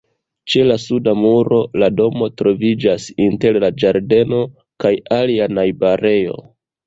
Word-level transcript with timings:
Ĉe 0.51 0.61
la 0.67 0.75
suda 0.83 1.11
muro, 1.23 1.57
la 1.81 1.89
domo 1.99 2.29
troviĝas 2.41 3.05
inter 3.27 3.61
la 3.65 3.69
ĝardeno 3.83 4.41
kaj 4.85 4.95
alia 5.21 5.51
najbarejo. 5.59 6.41